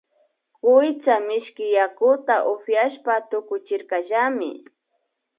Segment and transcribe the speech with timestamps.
[0.63, 4.49] Kuytsa mishki yakuta upiashpa tukuchirkallami